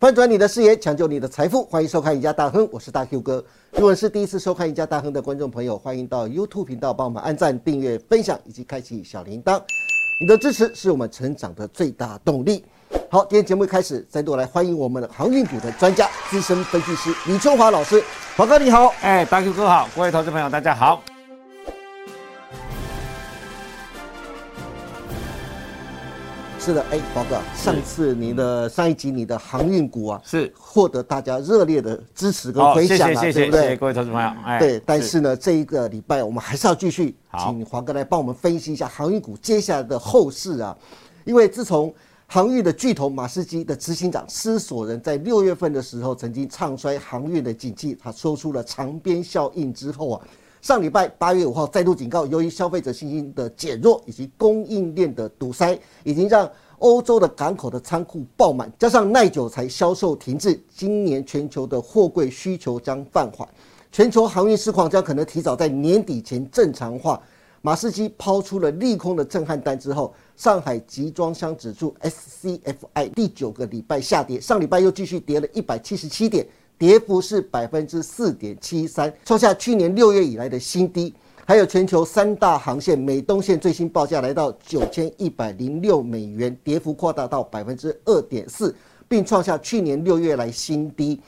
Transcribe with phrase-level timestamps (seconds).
[0.00, 3.44] 翻转你的视野，抢救你的财富，欢迎收看《赢家大亨》，我是大 Q 哥。
[3.72, 9.60] 如果是第一次收看《赢家大亨》的观众朋友，欢迎到 YouTube 频道帮我们按赞、订阅、分享以及开启小铃铛。
[10.22, 12.64] 你的支持是我们成长的最大动力。
[13.10, 18.02] 好，今天节目开始，再度来欢迎我们的航运股的专家、资深分析师李春华老师。
[18.38, 21.02] 华哥你好，哎，大 Q 哥好，各位投资朋友大家好。
[26.62, 33.62] 是的，哎，宝哥，上次你的上一集你的航运股啊，是获得大家热烈的支持跟回响啊，对不对？
[33.62, 34.28] 谢谢各位投资朋友。
[34.44, 40.76] 哎，对，但是呢，这一个礼拜我们还是要继续，请华哥来帮我们分析一下航运股接下来的后市啊，
[41.24, 41.92] 因为自从
[42.26, 50.20] 航运的巨头马士基的执行长施索人在六月份的时候曾经唱衰航运的景气，他说出了长边效应之后啊。
[50.62, 56.48] 上礼拜八月五号再度警告，由于消费者信心的减弱以及供应链的堵塞，已经让
[56.80, 63.48] 欧洲的港口的仓库爆满，加上耐久材销售停滞，今年全球的货柜需求将放缓，
[63.90, 67.20] 全球航运市况将可能提早在年底前正常化。
[67.62, 76.46] 马士基抛出了利空的震撼弹之后，上海集装箱指数 SCFI 第九个礼拜下跌，上礼拜又继续跌了一百七十七点。
[76.80, 81.12] 跌幅是百分之四点七三，创下去年六月以来的新低。
[81.44, 88.74] 还有全球三大航线，美东线最新报价来到九千一百零六美元，跌幅扩大到百分之二点四，
[89.06, 91.20] 并创下去年六月来新低。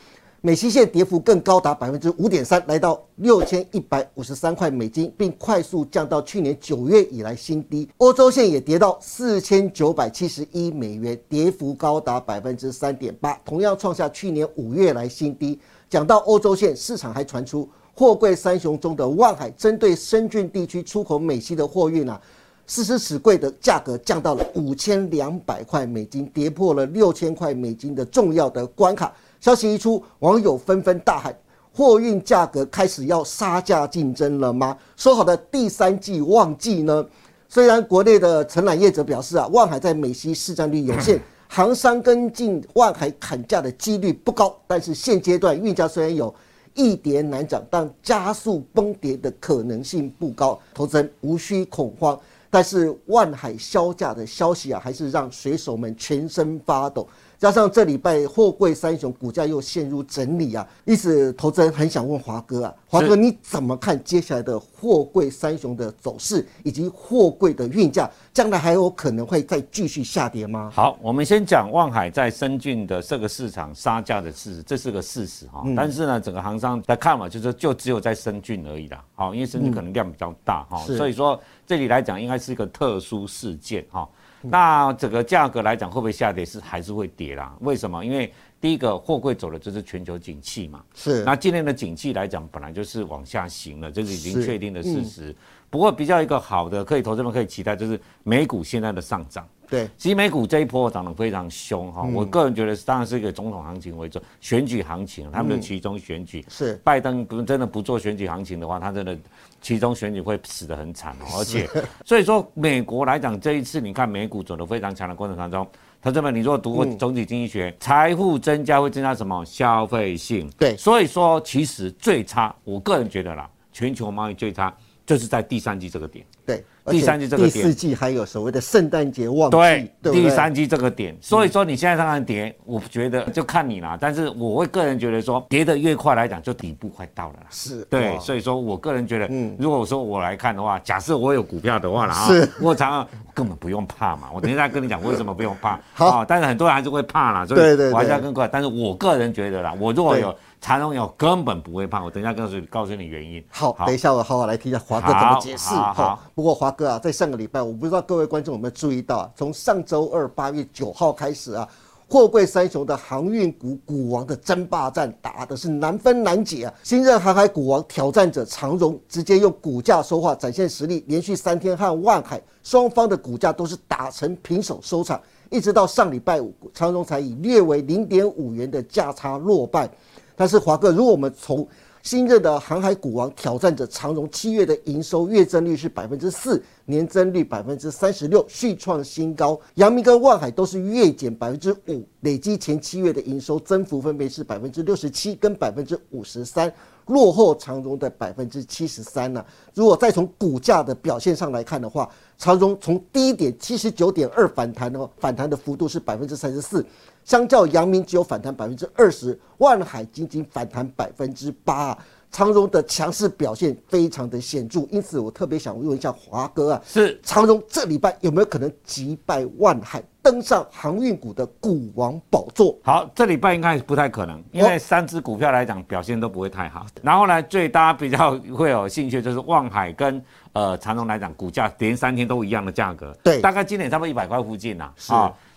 [0.44, 7.88] 美西线跌幅更高达百分之五点三，来到六千一百五十三块美金，并快速降到去年九月以来新低。
[7.98, 15.60] 欧洲线也跌到四千九百七十一美元，跌幅高达百分之三点八，同样创下去年五月来新低。
[15.88, 22.20] 讲到欧洲线，市场还传出货柜三雄中的万海针对深圳地区出口美西的货运啊，
[22.66, 29.12] 四十尺柜的价格降到了五千两百块美金，跌破了六千块美金的重要的关卡。
[29.40, 31.36] 消息一出，网友纷纷大喊
[31.74, 37.04] ：“货运价格开始要杀价竞争了吗？”说好的第三季旺季呢？
[37.48, 46.34] 虽然国内的承揽业者表示啊，万海在美西市占率有限， 航商跟进万海砍价的几率不高，但是现阶段运价虽然有
[46.72, 52.18] 一跌难涨，但加速崩跌的可能性不高，投资人无需恐慌。
[52.54, 57.08] 但是万海销价的消息啊，还是让水手们全身发抖。
[57.42, 70.70] 加上这礼拜货柜三雄股价又陷入整理啊，因此投资人很想问华哥啊，华哥你怎么看接下来的货柜三雄的走势，以及货柜的运价，将来还有可能会再继续下跌吗？
[70.72, 75.64] 好，我们先讲望海在深圳的这个市场杀价的事实，这是个事实哈。
[75.76, 79.04] 但是呢，整个行商的看法，就是就只有在深圳而已啦。
[79.16, 84.08] 好，因为深圳可能量比较大哈，所以说这里来讲应该是一个特殊事件哈。
[84.42, 86.44] 那整个价格来讲会不会下跌？
[86.44, 87.56] 是还是会跌啦？
[87.60, 88.04] 为什么？
[88.04, 90.82] 因为第一个货柜走的就是全球景气嘛。
[90.94, 91.24] 是。
[91.24, 95.34] 那今年的景气来讲，本来就是往下行了，这是已经确定的事实。
[95.70, 99.46] 不过比较一个好的，可以投资们可以期待，就是美股现在的上涨。
[99.72, 102.02] 对，其实美股这一波涨得非常凶哈。
[102.02, 109.16] 我个人觉得，当然是一个总统行情为主，选举行情，他们的其中选举是拜登不真的不做选举行情的话，他真的
[109.62, 111.38] 其中选举会死得很惨哦。
[111.38, 111.66] 而且，
[112.04, 115.66] 所以说美国来讲，这一次你看美股走得非常强的过程当中，
[116.02, 119.42] 同志们，你如果读过总体经济学，财富增加会增加什么？
[119.46, 120.50] 消费性。
[120.58, 124.70] 对，所以说其实最差，我个人觉得啦，全球贸易最差
[125.04, 126.24] 就是在第三季这个点。
[126.46, 126.64] 对。
[126.90, 129.56] 第三季这个点，第四季还有所谓的圣诞节旺季，
[130.02, 133.96] 对，第三季这个点，所以说你现在看看跌，我觉得就看你啦。
[134.00, 137.46] 但是我会个人觉得说，跌的越快来讲，就底部快到了啦。
[137.50, 144.28] 是，对，所以说我个人觉得，嗯，如果说我来看的话，假设我有股票的话了啊，是，我常常根本不用怕嘛。
[144.34, 145.78] 我等一下跟你讲为什么不用怕。
[145.94, 147.60] 好，但是很多人还是会怕啦，所以
[147.92, 148.50] 我还是要跟过来。
[148.52, 152.04] 但是我个人觉得啦，我如果有长荣有根本不会胖。
[152.04, 153.44] 我等一下告诉告诉你原因。
[153.50, 155.74] 好，等一下我好好来听一下华哥怎么解释。
[155.74, 157.60] 好，不过华哥啊，在上个礼拜。
[157.60, 159.30] 我不知道各位观众有没有注意到啊？
[159.34, 161.68] 从上周二八月九号开始啊，
[162.08, 166.74] 货柜三雄的航运股股王的争霸战打的是难分难解啊！
[166.84, 175.20] 新任航海股王挑战者长荣直接用股价说话，展现实力，连续三天和万海双方的股价都是打成平手收场，
[175.50, 179.90] 一直到上礼拜五，长荣才以略为零点五元的价差落败。
[180.36, 181.66] 但是华哥，如果我们从
[182.02, 189.60] 新任的航海股王挑战者长荣，七月的营收月增率是百分之四，年增率百分之三十六，续创新高。
[189.74, 196.72] 阳明跟万海都是月减百分之五，累积前七月的营收增幅分别是百分之六十七跟百分之五十三，
[197.06, 199.44] 落后长荣的百分之七十三呢。
[199.72, 206.84] 如果再从股价的表现上来看的话，长荣从低点七十九点二反弹哦，反弹的幅度是百分之三十四。
[207.24, 211.96] 相较阳明只有反弹百分之二十，万海仅仅反弹百分之八。
[212.34, 222.74] 长荣的强势表现非常的显著，因此我特别想问一下华哥啊，是长荣这礼拜有没有可能击败万海，登上航运股的股王宝座？
[222.82, 226.86] 好，这礼拜应该不太可能，因为三只股票来讲表现都不会太好。
[227.02, 230.24] 然后呢，最大家比较会有兴趣就是万海跟
[230.54, 234.90] 呃长荣来讲，股价连三天都一样的价格，对，大概今年差不多一百块附近呐。
[234.96, 235.12] 是。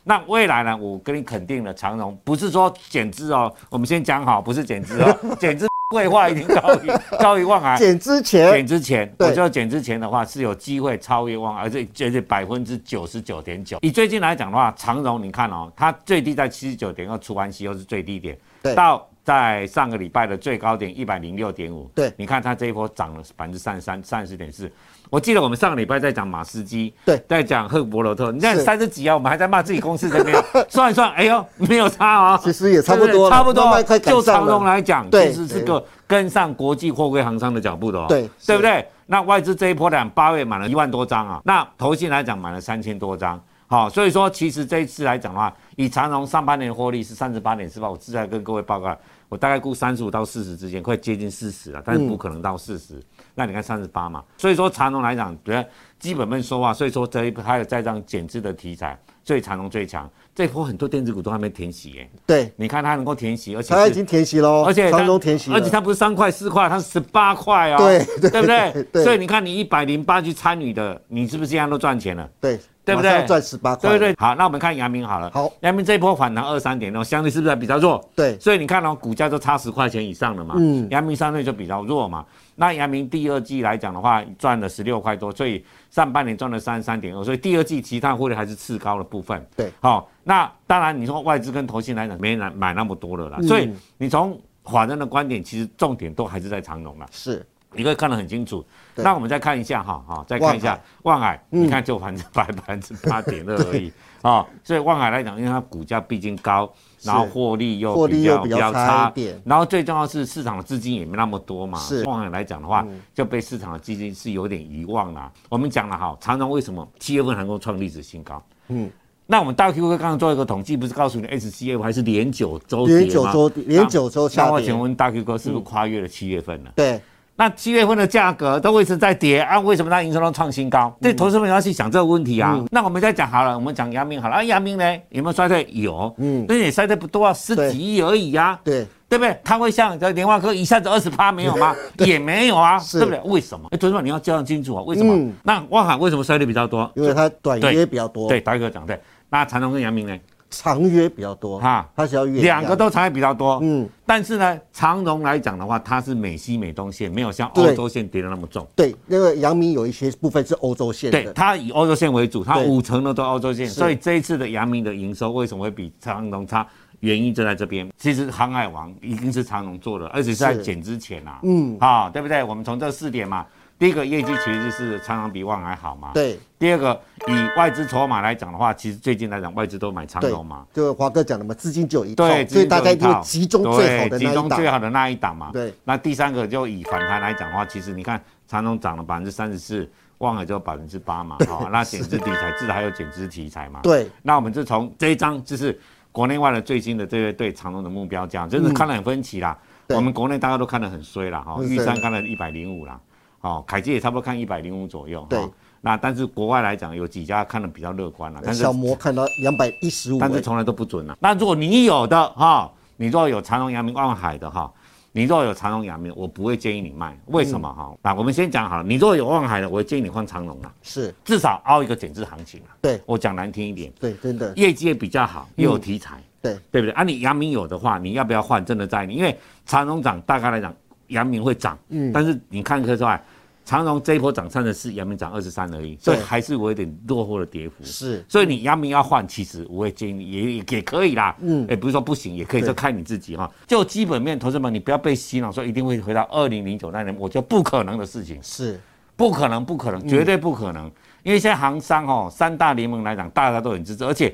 [0.07, 0.77] 那未来呢？
[0.77, 7.75] 我跟你肯定了，长荣不是说减资哦，我们先讲好，不是减资哦， 减资规划一定高于 高于万海。
[7.75, 13.79] 减之前，减之前，我觉得减之前的话是有机会超越万海，而且绝对百分之九十九点九。
[13.81, 18.37] 以最近来讲的话，长荣你看哦，它最低在七十九点二，出完息又是最低点，
[18.75, 21.89] 到在上个礼拜的最高点一百零六点五。
[21.93, 24.71] 对，你看它这一波涨了百分之三十三，三十点四。
[25.09, 30.35] 我记得我们上个礼拜在讲马斯基，对，在讲赫伯罗特，你看三十几啊，我们还在骂自己公司这边，
[30.69, 38.85] 算一算，哎呦，没有差啊，其实也差不多，差不多，就长荣来讲，其实是个跟上国际货柜航商的脚步的哦，对，对不对？
[39.07, 48.97] 那外资这一波两八月买了一万多张啊，那投信来讲买了三千多张，好，所以说其实这一次来讲的话，以长荣上半年的获利是三十八点四八，我自在跟各位报告，
[49.35, 53.03] 我大概估三十五到四十之间，快接近四十了，但是不可能到四十。
[53.33, 55.61] 那你看三十八嘛，所以说长隆来讲，比如
[55.99, 60.09] 基本面说话，所以说这一还有在这样减资的题材，所以长隆最强。
[60.33, 62.09] 这波很多电子股都还没填息耶。
[62.25, 67.77] 对，你看它能够填息，而且它已经填息喽，而且长隆填息，而且它不是三块四块，它是十八块哦。
[67.77, 69.03] 对，对不对？
[69.03, 72.29] 所以你看你一百零八去参与的，你是不是现在都赚钱了？
[72.39, 72.57] 对。
[72.85, 73.25] 对不对？
[73.25, 73.89] 赚十八块。
[73.89, 75.31] 对对好，那我们看阳明好了。
[75.31, 78.03] 好，阳明这一波反弹二三点哦，相对是不是比较弱？
[78.15, 78.37] 对。
[78.39, 80.55] 所以你看哦，股价都差十块钱以上了嘛。
[80.57, 80.87] 嗯。
[80.91, 82.23] 阳明相对就比较弱嘛。
[82.55, 89.45] 那阳明第二季来讲的话，赚了十六块多，所以上半年赚了三十三点二，所以第二季其他获利还是次高的部分。
[89.57, 89.71] 对。
[89.81, 93.41] 好，那当然你说外资跟投信来讲，没人买那么多了啦。
[93.41, 97.05] 所以你从法人的观点，其实重点都还是在长隆啦。
[97.11, 97.45] 是。
[97.75, 98.65] 你可以看得很清楚。
[98.97, 103.91] 那我们再看一下哈，哈，再看一下万海，你看就反正 百分之八点二而已
[104.21, 104.45] 啊。
[104.63, 109.11] 所以万海来讲，因为它股价毕竟高，然后获利又比较比较差，
[109.43, 111.77] 然后最重要是市场的资金也没那么多嘛。
[111.79, 115.29] 是万海来讲的话，就被市场的基金是有点遗忘了。
[115.49, 118.41] 我们讲了哈，常常为什么七月份能够创历史新高？
[118.69, 118.89] 嗯，
[119.25, 124.49] 那我们大 Q 哥刚刚做一个统计，不是告诉你 S C F 还是连九周连九周连九周下跌？
[124.49, 126.71] 那我请问大 Q 哥是不是跨越了七月份了？
[126.77, 127.01] 对。
[127.37, 130.95] 那七月份的价格都一直在跌啊，为什么它营收都创新高？
[131.01, 132.63] 这投资者要去想这个问题啊。
[132.71, 135.67] 那我们再讲好了，我们讲阳明好了啊，阳明呢有没有衰退？
[135.71, 138.57] 有，嗯，但是也衰退不多啊，十几亿而已啊。
[138.63, 139.37] 对，对不对？
[139.43, 141.75] 它会像这联发科一下子二十八没有吗？
[141.99, 143.19] 也没有啊，对不对？
[143.25, 143.67] 为什么？
[143.71, 145.31] 哎，投资者你要讲清楚啊，为什么？
[145.43, 146.89] 那万海为什么衰退比较多？
[146.95, 148.29] 因为它短约比较多。
[148.29, 148.97] 对，大哥讲对。
[149.29, 150.17] 那长隆跟阳明呢？
[150.49, 158.65] 长约比较多哈，它是要约两个都长约比较多，嗯，但是呢，长荣来讲的话，它是美西美东线，没有像欧洲线跌的那么重。
[158.75, 166.65] 对，那个阳明有一些部分是欧洲线对，它以欧洲线为主，它五成的都欧洲线，所以这一次的阳明的营收为什么会比长荣差？
[167.01, 167.87] 原因就在这边。
[167.97, 172.41] 其实航海王一定是长荣做的，而且是在减之前啊，嗯，好，对不对？
[172.43, 173.45] 我们从这四点嘛。
[173.77, 176.11] 第一个业绩其实是长荣比万还好嘛。
[176.13, 176.39] 对。
[176.57, 180.65] 第二个，以外资筹码来讲的话，其实最近来讲外资都买长荣嘛。
[180.73, 185.49] 就华哥讲的嘛，资金就有一套，所以大家就集中最好的集中最好的那一档嘛。
[185.51, 185.73] 对。
[185.83, 189.87] 那第三个就以反弹来讲的话，其实你看长荣涨了百分之三十四，
[190.19, 191.37] 万海就百分之八嘛。
[191.45, 193.81] 好， 那减资题材，至少还有减资题材嘛。
[193.83, 194.09] 对。
[194.23, 195.77] 那我们就从这一张，就是
[196.13, 199.57] 国内外的最新的这些对长隆的目标价，真是看得很分歧啦。
[199.89, 202.97] 我们国内大家都看得很衰啦哈，玉山看了一百零五啦。
[203.45, 205.23] 哦，凯基也差不多看一百零五左右。
[205.29, 205.39] 对，
[205.79, 208.51] 那但是国外来讲，有几家看的比较乐观了。
[208.51, 211.15] 小摩看到两百一十五，但是从来都不准了。
[211.19, 214.73] 那如果你有的哈，你若有长隆、阳明、万海的哈，
[215.11, 217.15] 你若有长隆、阳明，我不会建议你卖。
[217.27, 217.95] 为什么哈？
[218.01, 220.73] 那我们先讲好了，你若有万海的，我会建议你换长隆啊。
[220.81, 222.73] 是，至少凹一个减资行情啊。
[222.81, 223.93] 对，我讲难听一点。
[223.99, 224.51] 对，真的。
[224.55, 226.19] 业绩也比较好，又有题材。
[226.41, 226.91] 对，对不对？
[226.93, 228.65] 啊，你阳明有的话，你要不要换？
[228.65, 229.37] 真的在你，因为
[229.67, 230.73] 长隆涨，大概来讲，
[231.09, 231.77] 阳明会涨。
[231.89, 232.11] 嗯。
[232.11, 233.23] 但是你看科之外。
[233.65, 237.75] 长荣这一波涨三十四，阳明涨二十三而已，所以还是我有一点落后的跌幅。
[237.83, 241.35] 是，所以你阳明要换，其实我也建议也也可以啦。
[241.41, 243.51] 嗯，也不是说不行，也可以，就看你自己哈。
[243.65, 248.37] 就基本面，投资们你不要被洗脑，说一定会回到二零零九那年，我觉得不可能的事情。
[248.43, 248.79] 是，
[249.15, 250.85] 不可能，不可能，绝对不可能。
[251.23, 254.33] 因为现在行商哦，三大联盟来讲，大家都很支持，而且。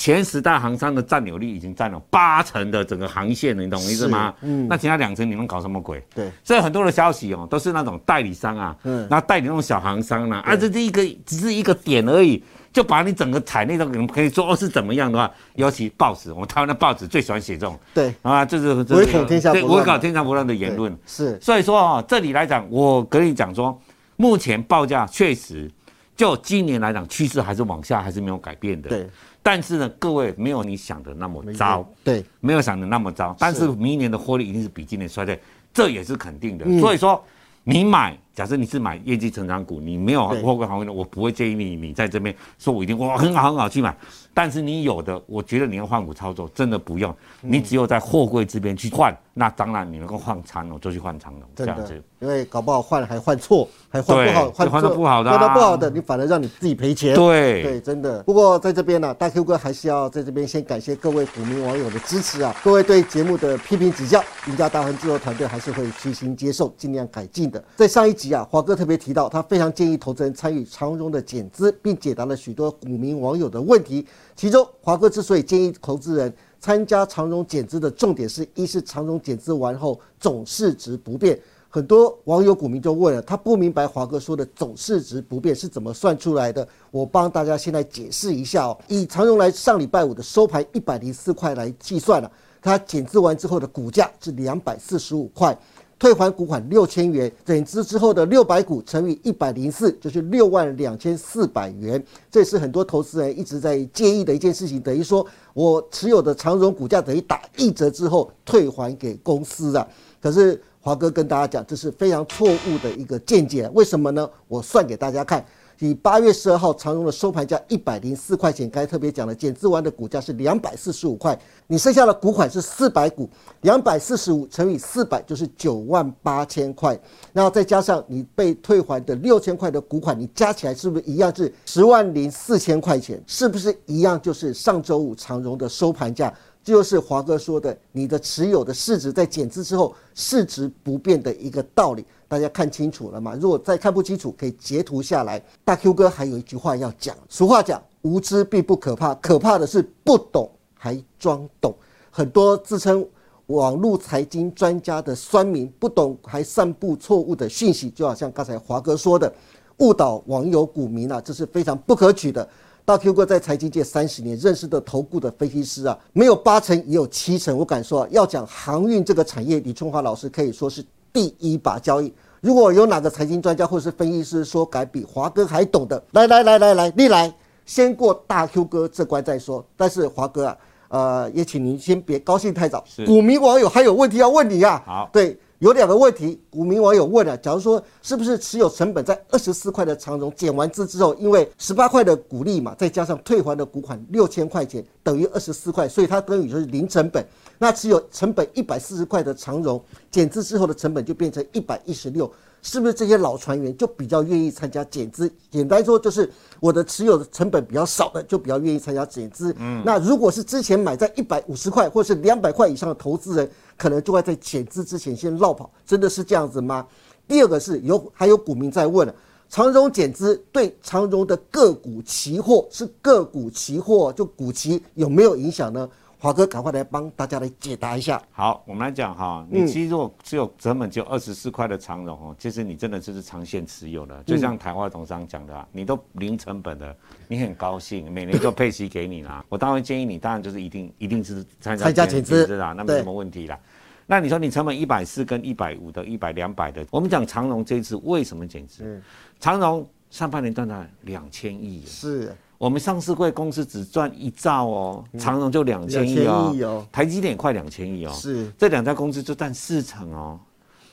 [0.00, 4.34] 前十大航商的占有率已经占了八成的整个航线了，你懂我意思吗？
[4.40, 6.02] 嗯，那其他两成你能搞什么鬼？
[6.14, 12.42] 对，所以很多的消息哦，都是那种代理商啊，嗯，然后代理那种小航商呢，啊，这是一个只是一个点而已。
[12.72, 21.36] 就把你整个产业都可以说哦是怎么样的话，尤其报纸，我们台湾的报纸最喜欢写这种，对啊，就是唯恐天下不乱，唯恐天下不乱的言论是。
[21.40, 23.76] 所以说啊，这里来讲，我跟你讲说，
[24.14, 25.68] 目前报价确实
[26.16, 28.88] 就今年来讲，趋势还是往下，还是没有改变的。
[28.88, 29.10] 对。
[29.42, 33.34] 但是呢，各位没有你想的那么糟，对，没有想的那么糟。
[33.38, 35.40] 但是明年的获利一定是比今年衰退，
[35.72, 36.64] 这也是肯定的。
[36.78, 37.24] 所以说，
[37.64, 43.94] 你买，假设你是买业绩成长股，你没有货柜航运的，我不会建议你，你在这边说我一定哇很好很好去买。
[44.32, 52.02] 但是你有的，我觉得你要换股操作，真的不用，你只有在货柜这边去换，那当然你能够换长龙就去换长龙，这样子。
[52.20, 57.14] 因为搞不好换还换错，还换不好，换的不好的，换的不好的，你反而让你自己赔钱。
[57.14, 58.22] 对对，真的。
[58.22, 62.54] 不过在这边呢，大 Q 哥还是要在这边先感谢各位股民网友的支持啊！
[62.62, 67.62] 各位对节目的批评指教，赢家大亨制作团队还是会虚心接受，尽量改进的。
[67.74, 74.06] 在上一集华哥特别提到，他非常建议投资人参与长荣的减资，并解答了许多股民网友的问题。
[74.36, 81.38] 其中，华哥之所以建议投资人参加长荣减资的重点是一是长荣减资完后总市值不变。
[81.72, 86.66] 很多网友股民就问了，他不明白华哥说的总市值不变是怎么算出来的？
[86.90, 88.76] 我帮大家先来解释一下哦。
[88.88, 92.28] 以长荣来上礼拜五的收盘一百零四块来计算了，
[92.60, 95.56] 它减资完之后的股价是两百四十五块，
[96.00, 102.02] 退还股款六千元，减资之后的六百股乘以一百零四就是六万两千四百元。
[102.28, 109.86] 这是很多投资人一直在介意的一件事情，等于说我持有的长荣股价等于打一折之后退还给公司啊。
[110.20, 110.60] 可是。
[110.82, 113.68] 华哥跟大家讲，这是非常错误的一个见解。
[113.74, 114.26] 为什么呢？
[114.48, 115.44] 我算给大家看。
[115.80, 123.28] 以八月十二号长荣的收盘价一百零四块钱，刚才特别讲了，减资完的股价是两百四十五块，你剩下的股款是四百股，
[123.62, 126.98] 两百四十五乘以四百就是九万八千块，
[127.32, 133.22] 然后再加上你被退还的六千块的股款，你加起来是不是一样是十万零四千块钱？
[133.26, 136.32] 是不是一样就是上周五长荣的收盘价？
[136.62, 143.34] 这就是华哥说的，你的持有的市值在减资之后市值不变的一个道理，大家看清楚了吗？
[143.40, 145.42] 如果再看不清楚，可以截图下来。
[145.64, 151.74] 大 Q 哥还有一句话要讲，俗话讲，无知并不可怕，可怕的是不懂还装懂。
[152.10, 153.06] 很多自称
[153.46, 159.32] 网络财经专家的酸民，不懂还散布错误的讯息，就好像刚才华哥说的，
[159.78, 162.46] 误导网友股民啊，这是非常不可取的。
[162.90, 167.56] 大 Q 哥在财经界三十年认识的投顾的分析师啊，没有八成也有七成。
[167.56, 172.12] 我敢说啊，要讲航运这个产业，李春华老师可以说是第一把交易。
[172.40, 177.32] 如果有哪个财经专家或是分析师说敢比华哥还懂的，来来来来来，你来
[177.64, 179.64] 先过大 Q 哥这关再说。
[179.76, 180.56] 但是华哥啊，
[180.88, 182.84] 呃，也请您先别高兴太早。
[183.06, 184.82] 股民网友还有问题要问你呀。
[184.84, 185.38] 好，对。
[185.60, 197.22] 有两个问题，股民网友问了：假如说是不是持有成本在二十四块的长荣减完资之后，因为十八块的股利嘛，再加上退还的股款六千块钱，等于二十四块，所以它等于就是零成本。
[197.58, 199.78] 那持有成本一百四十块的长荣
[200.10, 202.32] 减资之后的成本就变成一百一十六。
[202.62, 205.30] 是不是这些老船员就比较愿意参加减资？
[205.50, 209.54] 简单说就是我的持有的成本比较少的就比较愿意参加减资。
[209.58, 213.50] 嗯，那如果是之前买在一百五十块或是两百块以上的投资人，
[213.80, 215.70] 可能就会在减资之前先绕跑。
[215.86, 216.86] 真的是这样子吗？
[217.26, 219.14] 第二个是有还有股民在问了，
[219.48, 225.88] 长荣减资对长荣的个股期货是个股期货就股期有没有影响呢？
[226.22, 228.22] 华哥，赶快来帮大家来解答一下。
[228.30, 234.22] 好，我们来讲哈，你其实如果只有成本就二十四块的长荣哦，其实你真的就是长线持有的。
[234.24, 236.94] 就像台化董事长讲的啊，你都零成本的，
[237.26, 239.42] 你很高兴，每年就配息给你啦。
[239.48, 243.58] 我当然建议你，当然就是一定一定是参加减资啦，那没什么问题啦。
[244.06, 249.02] 那你说你成本一百四跟一百五的、一百两百的，我们讲长荣这一次为什么减资？
[249.38, 252.36] 长荣上半年赚了两千亿，是。
[252.60, 260.38] 我们上市贵公司只赚一兆哦，长荣就两千亿哦，台积电也快两千亿哦，是这两家公司就占四成哦，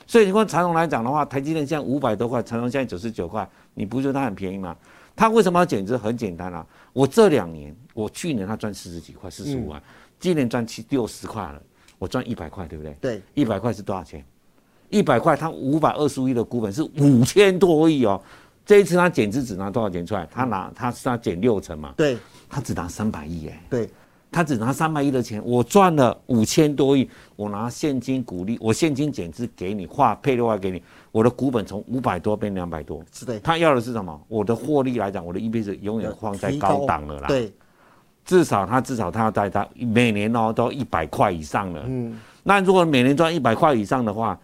[0.06, 4.74] 所以你看长荣来讲的话，台积电现在五百多块，长荣现在九十九块，你不觉得它很便宜吗？
[5.14, 5.94] 它为什么要减值？
[5.94, 9.82] 很简单啊，我这两年，我去年它赚四十几块，四十五万，
[10.18, 11.60] 今年赚七六十块了，
[11.98, 12.96] 我赚一百块，对不对？
[12.98, 14.24] 对，一百块是多少钱？
[14.88, 18.18] 一百块，它五百二十亿的股本是五千多亿哦。
[18.68, 20.28] 这一次他减资只拿多少钱出来？
[20.30, 21.94] 他拿他是他减六成嘛？
[21.96, 22.18] 对，
[22.50, 23.62] 他只拿三百亿哎。
[23.70, 23.88] 对，
[24.30, 33.02] 他只拿三百亿的钱，我赚了五千多亿，我拿现金股利，我现金减资给你，划配的话给你，我的股本从五百多变两百多。
[33.10, 33.40] 是的。
[33.40, 34.20] 他要的是什么？
[34.28, 37.26] 我的获利来讲，我的 EPS 永远放在高档了啦。
[37.26, 37.50] 对，
[38.26, 41.84] 至少他至少他要带他每年哦都一百块以上了。
[41.86, 42.20] 嗯。
[42.42, 44.38] 那如果每年赚一百块以上的话，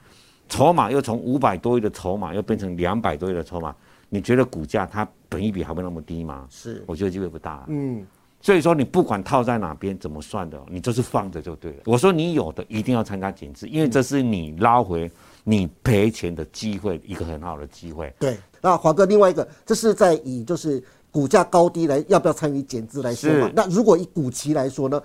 [0.49, 3.77] 筹码又从五百多亿的筹码又变成两百多亿的筹码。
[4.15, 6.47] 你觉得股价它本益比还会那么低吗？
[6.49, 7.65] 是，我觉得机会不大。
[7.67, 8.07] 嗯，
[8.41, 11.79] 所以说你不管套在哪边怎么算的，你就是放着就对了。
[11.87, 15.11] 我说你有的一定要参加减资，因为这是你捞回
[15.43, 18.15] 你赔钱的机会，一个很好的机会。
[18.21, 20.81] 对，那华哥另外一个，这是在以就是
[21.11, 23.51] 股价高低来要不要参与减资来说嘛？
[23.53, 25.03] 那如果以股期来说呢？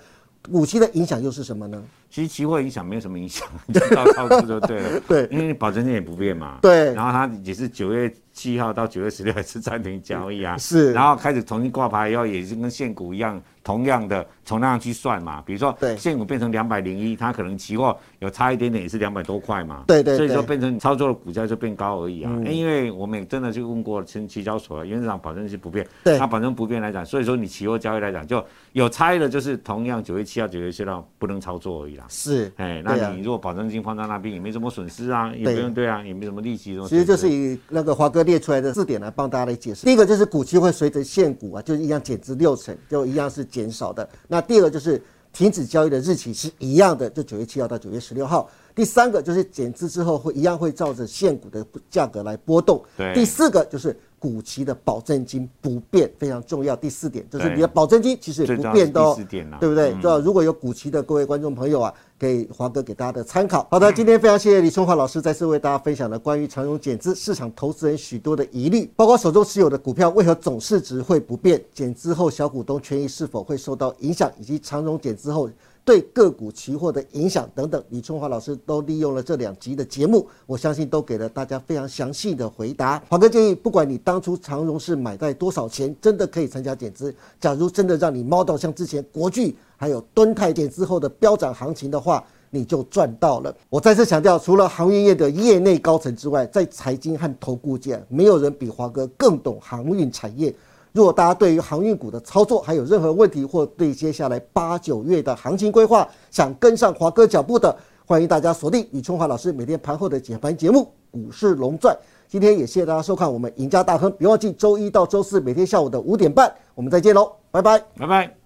[0.50, 1.82] 股期的影响又是什么呢？
[2.08, 5.00] 其实期货影响没有什么影响，照操作就对了。
[5.06, 6.60] 对，因为保证金也不变嘛。
[6.62, 10.56] 对，然后它也是九月七号到九月十六 还是暂停交易啊。
[10.58, 13.40] 是，然后开始重新挂牌以后，也是跟现股一样。
[13.62, 19.84] 同样的，从那样去算嘛，比如说现股变成两百零一，它可能期货有差一点点，也是两百多块嘛。
[19.86, 20.16] 对对。
[20.16, 22.32] 所以说变成操作的股价就变高而已啊。
[22.46, 25.86] 因为我们真的去问过期期交所，原则上保证是不变。
[26.02, 26.18] 对。
[26.18, 28.42] 它保证不变来讲，所以说你期货交易来讲，就
[28.72, 32.06] 有差异的，就是同样九月七号、九月七号不能操作而已啦。
[32.08, 32.50] 是。
[32.56, 36.80] 哎，那你如果保证金放在那边，也没什么损失啊，也不用对啊，也没什么利息。
[36.88, 39.84] 其实就是以那个华哥列出来的四点来帮大家来解释。
[39.84, 44.08] 第一个就是股期会随着现股啊，就是一样减资六成，就一样是减少的。
[44.28, 48.48] 那第二个就是停止交易的日期是一样的，就九月七号到九月十六号。
[48.74, 52.82] 第三个就是减资之后会一样会照着现股的价格来波动。
[53.14, 56.76] 第四个就是股期的保证金不变，非常重要。
[56.76, 59.14] 第四点就是你的保证金其实也不变的哦，
[59.58, 59.92] 对不对？
[60.00, 61.92] 对如果有股期的各位观众朋友啊。
[62.20, 63.66] 给华哥给大家的参考。
[63.70, 75.48] 好的，今天非常谢谢李春华老师再次为大家分享了关于长荣减资市场投资人许多的疑虑，包括手中持有的股票为何总市值会不变，减资后小股东权益是否会受到影响，以及长荣减资后
[75.90, 77.82] 对个股期货的影响等等。
[77.88, 83.02] 李春华老师都利用了这两集的节目，我相信都给了大家非常详细的回答。
[83.08, 87.12] 华哥建议，不管你当初长荣是买在多少钱，真的可以参加减资。
[87.40, 89.56] 假如真的让你猫到像之前国巨。
[89.76, 93.52] 还有敦泰减之后的飙涨行情的话，你就赚到了。
[93.70, 100.54] 我再次强调，除了航运业的业内高层之外，在财经和投顾界，没有人比华哥更懂航运产业。
[100.92, 107.74] 如果大家对于航运股的操作还有任何问题，或对接下来八九月的行情规划想跟上华哥脚步的，
[108.04, 111.94] 欢迎大家锁定李春华老师每天盘后的解盘节目《股市龙钻》。
[112.28, 118.39] 今天也谢谢大家收看我们赢家大亨，别忘记周一到周四每天下午的五点半，我们再见喽，拜拜，拜拜。